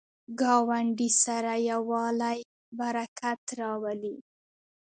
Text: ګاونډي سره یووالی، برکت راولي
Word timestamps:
ګاونډي 0.39 1.09
سره 1.23 1.53
یووالی، 1.69 2.39
برکت 2.79 3.41
راولي 3.59 4.15